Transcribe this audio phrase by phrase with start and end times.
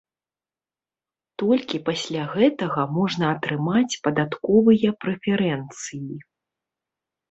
[1.41, 6.07] Толькі пасля гэтага можна атрымаць падатковыя прэферэнцыі.